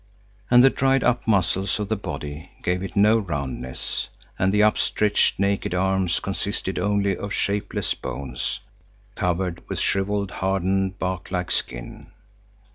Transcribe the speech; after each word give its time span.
And 0.49 0.63
the 0.63 0.71
dried 0.71 1.03
up 1.03 1.27
muscles 1.27 1.79
of 1.79 1.87
the 1.87 1.95
body 1.95 2.49
gave 2.63 2.81
it 2.81 2.95
no 2.95 3.19
roundness, 3.19 4.09
and 4.39 4.51
the 4.51 4.63
upstretched, 4.63 5.37
naked 5.39 5.75
arms 5.75 6.19
consisted 6.19 6.79
only 6.79 7.15
of 7.15 7.31
shapeless 7.35 7.93
bones, 7.93 8.61
covered 9.13 9.61
with 9.69 9.77
shrivelled, 9.77 10.31
hardened, 10.31 10.97
bark 10.97 11.29
like 11.29 11.51
skin. 11.51 12.07